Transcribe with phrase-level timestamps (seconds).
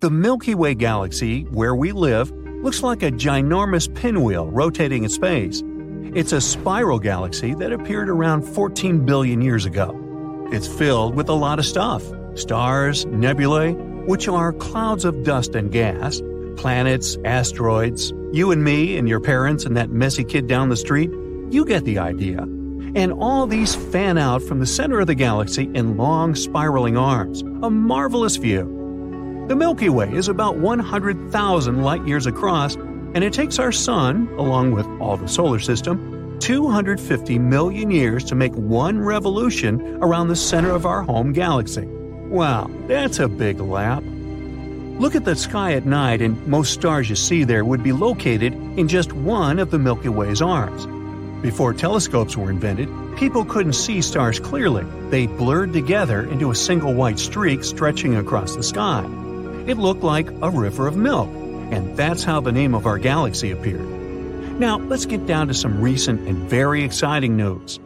[0.00, 2.30] The Milky Way galaxy, where we live,
[2.62, 5.60] looks like a ginormous pinwheel rotating in space.
[6.14, 9.98] It's a spiral galaxy that appeared around 14 billion years ago.
[10.52, 12.04] It's filled with a lot of stuff
[12.36, 13.72] stars, nebulae,
[14.06, 16.22] which are clouds of dust and gas,
[16.56, 21.10] planets, asteroids, you and me and your parents and that messy kid down the street.
[21.50, 22.42] You get the idea.
[22.94, 27.42] And all these fan out from the center of the galaxy in long spiraling arms.
[27.64, 28.77] A marvelous view.
[29.48, 34.72] The Milky Way is about 100,000 light years across, and it takes our Sun, along
[34.72, 40.70] with all the solar system, 250 million years to make one revolution around the center
[40.70, 41.86] of our home galaxy.
[41.86, 44.02] Wow, that's a big lap.
[45.00, 48.52] Look at the sky at night, and most stars you see there would be located
[48.52, 50.86] in just one of the Milky Way's arms.
[51.40, 54.84] Before telescopes were invented, people couldn't see stars clearly.
[55.08, 59.17] They blurred together into a single white streak stretching across the sky.
[59.68, 63.50] It looked like a river of milk, and that's how the name of our galaxy
[63.50, 63.86] appeared.
[64.58, 67.78] Now, let's get down to some recent and very exciting news.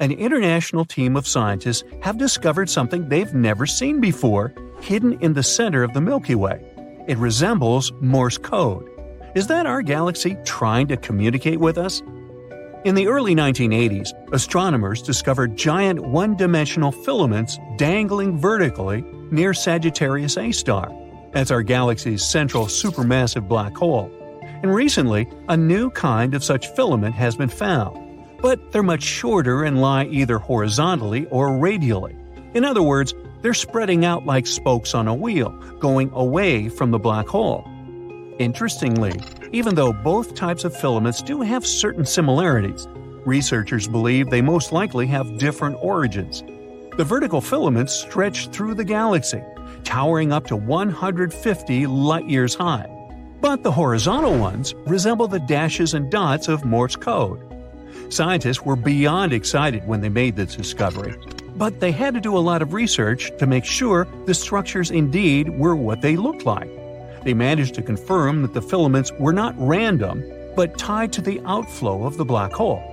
[0.00, 4.52] An international team of scientists have discovered something they've never seen before,
[4.82, 6.60] hidden in the center of the Milky Way.
[7.08, 8.86] It resembles Morse code.
[9.34, 12.02] Is that our galaxy trying to communicate with us?
[12.84, 20.52] In the early 1980s, astronomers discovered giant one dimensional filaments dangling vertically near Sagittarius A
[20.52, 20.99] star.
[21.32, 24.10] That's our galaxy's central supermassive black hole.
[24.42, 27.96] And recently, a new kind of such filament has been found.
[28.42, 32.16] But they're much shorter and lie either horizontally or radially.
[32.54, 36.98] In other words, they're spreading out like spokes on a wheel, going away from the
[36.98, 37.64] black hole.
[38.38, 39.20] Interestingly,
[39.52, 42.86] even though both types of filaments do have certain similarities,
[43.24, 46.42] researchers believe they most likely have different origins.
[47.00, 49.42] The vertical filaments stretch through the galaxy,
[49.84, 52.90] towering up to 150 light years high.
[53.40, 57.40] But the horizontal ones resemble the dashes and dots of Morse code.
[58.10, 61.16] Scientists were beyond excited when they made this discovery,
[61.56, 65.48] but they had to do a lot of research to make sure the structures indeed
[65.48, 66.68] were what they looked like.
[67.24, 70.22] They managed to confirm that the filaments were not random,
[70.54, 72.89] but tied to the outflow of the black hole.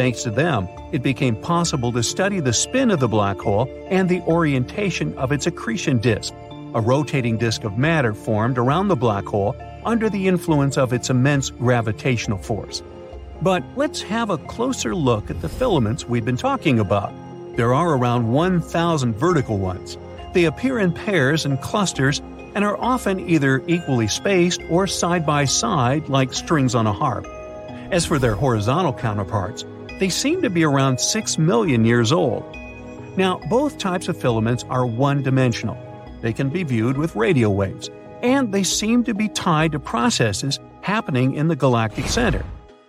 [0.00, 4.08] Thanks to them, it became possible to study the spin of the black hole and
[4.08, 6.32] the orientation of its accretion disk,
[6.74, 11.10] a rotating disk of matter formed around the black hole under the influence of its
[11.10, 12.82] immense gravitational force.
[13.42, 17.12] But let's have a closer look at the filaments we've been talking about.
[17.58, 19.98] There are around 1,000 vertical ones.
[20.32, 22.22] They appear in pairs and clusters
[22.54, 27.26] and are often either equally spaced or side by side like strings on a harp.
[27.90, 29.62] As for their horizontal counterparts,
[30.00, 32.44] they seem to be around 6 million years old.
[33.16, 35.78] Now, both types of filaments are one dimensional.
[36.20, 37.88] They can be viewed with radio waves,
[38.20, 42.44] and they seem to be tied to processes happening in the galactic center.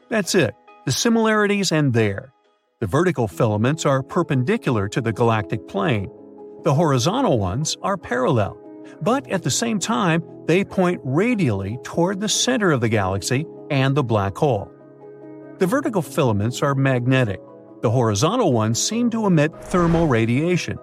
[0.09, 0.55] That's it,
[0.85, 2.33] the similarities end there.
[2.79, 6.09] The vertical filaments are perpendicular to the galactic plane.
[6.63, 8.61] The horizontal ones are parallel
[9.01, 13.95] but at the same time, they point radially toward the center of the galaxy and
[13.95, 14.71] the black hole.
[15.61, 17.39] The vertical filaments are magnetic.
[17.83, 20.79] The horizontal ones seem to emit thermal radiation.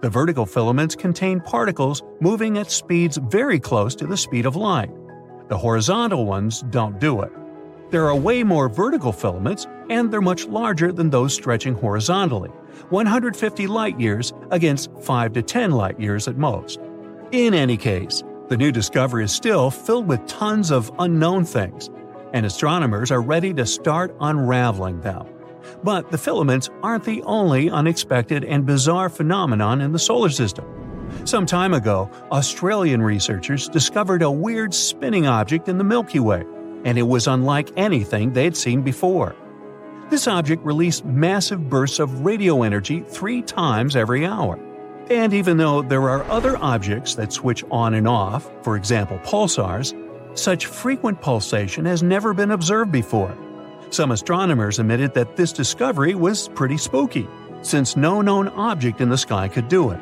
[0.00, 4.90] The vertical filaments contain particles moving at speeds very close to the speed of light.
[5.46, 7.30] The horizontal ones don't do it.
[7.92, 12.50] There are way more vertical filaments, and they're much larger than those stretching horizontally
[12.88, 16.80] 150 light years against 5 to 10 light years at most.
[17.30, 21.88] In any case, the new discovery is still filled with tons of unknown things,
[22.32, 25.26] and astronomers are ready to start unraveling them.
[25.82, 30.64] But the filaments aren't the only unexpected and bizarre phenomenon in the solar system.
[31.24, 36.44] Some time ago, Australian researchers discovered a weird spinning object in the Milky Way,
[36.84, 39.34] and it was unlike anything they'd seen before.
[40.10, 44.58] This object released massive bursts of radio energy three times every hour.
[45.10, 49.94] And even though there are other objects that switch on and off, for example pulsars,
[50.34, 53.36] such frequent pulsation has never been observed before.
[53.90, 57.28] Some astronomers admitted that this discovery was pretty spooky,
[57.62, 60.00] since no known object in the sky could do it.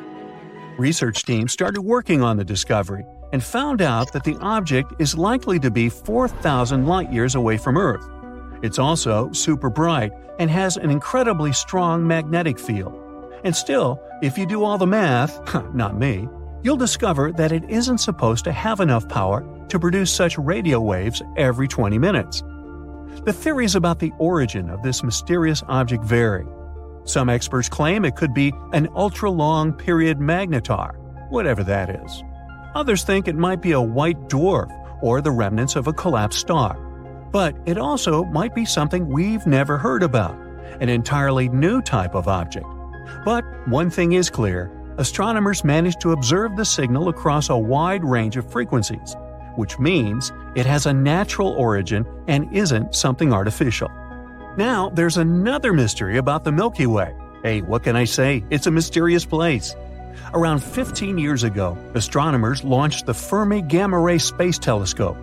[0.77, 5.59] Research teams started working on the discovery and found out that the object is likely
[5.59, 8.07] to be 4,000 light years away from Earth.
[8.61, 13.03] It's also super bright and has an incredibly strong magnetic field.
[13.43, 15.39] And still, if you do all the math,
[15.73, 16.27] not me,
[16.63, 21.21] you'll discover that it isn't supposed to have enough power to produce such radio waves
[21.35, 22.43] every 20 minutes.
[23.25, 26.45] The theories about the origin of this mysterious object vary.
[27.03, 30.95] Some experts claim it could be an ultra long period magnetar,
[31.29, 32.23] whatever that is.
[32.75, 34.71] Others think it might be a white dwarf
[35.01, 36.77] or the remnants of a collapsed star.
[37.31, 40.35] But it also might be something we've never heard about,
[40.79, 42.65] an entirely new type of object.
[43.25, 48.37] But one thing is clear astronomers managed to observe the signal across a wide range
[48.37, 49.15] of frequencies,
[49.55, 53.89] which means it has a natural origin and isn't something artificial.
[54.57, 57.15] Now, there's another mystery about the Milky Way.
[57.43, 58.43] Hey, what can I say?
[58.49, 59.75] It's a mysterious place.
[60.33, 65.17] Around 15 years ago, astronomers launched the Fermi Gamma Ray Space Telescope.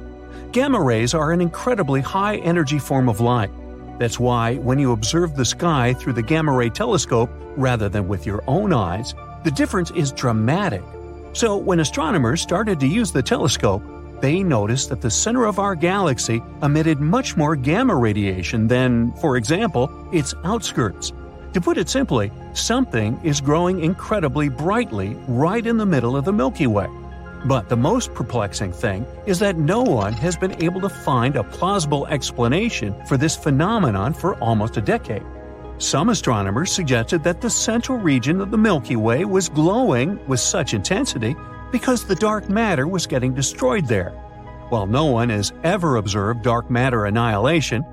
[0.52, 3.50] Gamma rays are an incredibly high energy form of light.
[3.98, 8.26] That's why, when you observe the sky through the gamma ray telescope rather than with
[8.26, 9.14] your own eyes,
[9.44, 10.82] the difference is dramatic.
[11.34, 13.82] So, when astronomers started to use the telescope,
[14.20, 19.36] they noticed that the center of our galaxy emitted much more gamma radiation than, for
[19.36, 21.12] example, its outskirts.
[21.52, 26.32] To put it simply, something is growing incredibly brightly right in the middle of the
[26.32, 26.88] Milky Way.
[27.44, 31.44] But the most perplexing thing is that no one has been able to find a
[31.44, 35.22] plausible explanation for this phenomenon for almost a decade.
[35.78, 40.72] Some astronomers suggested that the central region of the Milky Way was glowing with such
[40.72, 41.34] intensity
[41.72, 44.10] because the dark matter was getting destroyed there.
[44.68, 47.84] While no one has ever observed dark matter annihilation,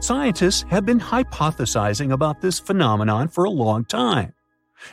[0.00, 4.34] scientists have been hypothesizing about this phenomenon for a long time.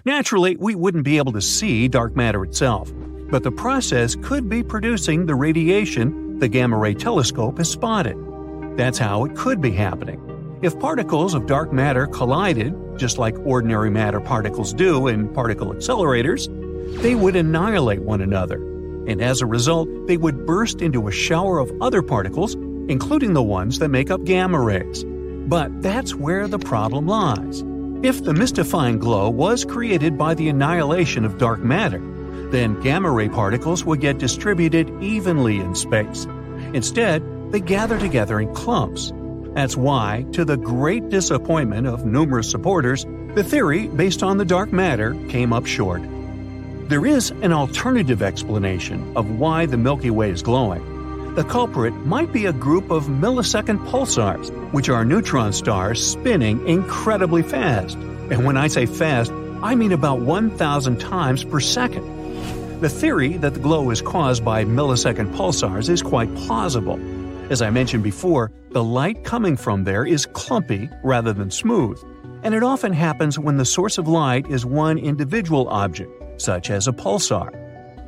[0.05, 2.91] Naturally, we wouldn't be able to see dark matter itself,
[3.29, 8.17] but the process could be producing the radiation the gamma ray telescope has spotted.
[8.77, 10.26] That's how it could be happening.
[10.59, 16.47] If particles of dark matter collided, just like ordinary matter particles do in particle accelerators,
[17.01, 18.57] they would annihilate one another,
[19.07, 22.55] and as a result, they would burst into a shower of other particles,
[22.89, 25.03] including the ones that make up gamma rays.
[25.03, 27.63] But that's where the problem lies.
[28.01, 32.01] If the mystifying glow was created by the annihilation of dark matter,
[32.49, 36.25] then gamma ray particles would get distributed evenly in space.
[36.73, 39.13] Instead, they gather together in clumps.
[39.57, 44.71] That's why, to the great disappointment of numerous supporters, the theory based on the dark
[44.71, 46.03] matter came up short.
[46.89, 51.33] There is an alternative explanation of why the Milky Way is glowing.
[51.33, 57.41] The culprit might be a group of millisecond pulsars, which are neutron stars spinning incredibly
[57.41, 57.95] fast.
[57.95, 59.31] And when I say fast,
[59.63, 62.05] I mean about 1,000 times per second.
[62.79, 67.16] The theory that the glow is caused by millisecond pulsars is quite plausible.
[67.49, 71.97] As I mentioned before, the light coming from there is clumpy rather than smooth,
[72.43, 76.11] and it often happens when the source of light is one individual object,
[76.41, 77.51] such as a pulsar.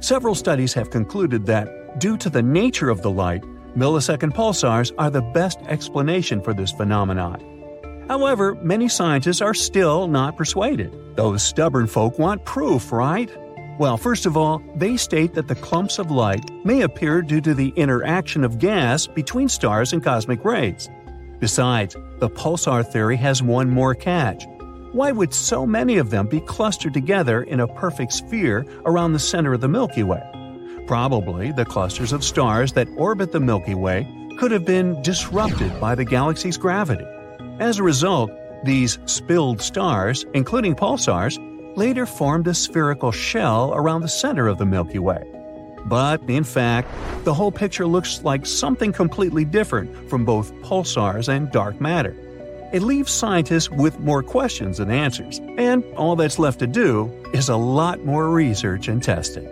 [0.03, 3.41] Several studies have concluded that, due to the nature of the light,
[3.77, 7.41] millisecond pulsars are the best explanation for this phenomenon.
[8.09, 10.93] However, many scientists are still not persuaded.
[11.15, 13.29] Those stubborn folk want proof, right?
[13.79, 17.53] Well, first of all, they state that the clumps of light may appear due to
[17.53, 20.89] the interaction of gas between stars and cosmic rays.
[21.39, 24.45] Besides, the pulsar theory has one more catch.
[24.91, 29.19] Why would so many of them be clustered together in a perfect sphere around the
[29.19, 30.23] center of the Milky Way?
[30.85, 34.05] Probably the clusters of stars that orbit the Milky Way
[34.37, 37.05] could have been disrupted by the galaxy's gravity.
[37.59, 38.29] As a result,
[38.65, 41.37] these spilled stars, including pulsars,
[41.75, 45.25] later formed a spherical shell around the center of the Milky Way.
[45.85, 46.89] But, in fact,
[47.23, 52.15] the whole picture looks like something completely different from both pulsars and dark matter.
[52.71, 57.49] It leaves scientists with more questions than answers, and all that's left to do is
[57.49, 59.47] a lot more research and testing.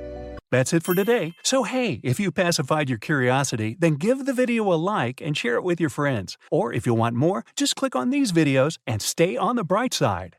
[0.50, 1.34] That's it for today.
[1.44, 5.56] So, hey, if you pacified your curiosity, then give the video a like and share
[5.56, 6.38] it with your friends.
[6.51, 9.94] Or if you want more, just click on these videos and stay on the bright
[9.94, 10.38] side.